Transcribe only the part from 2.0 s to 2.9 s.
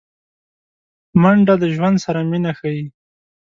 سره مینه ښيي